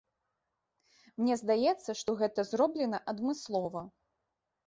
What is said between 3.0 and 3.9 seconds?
адмыслова.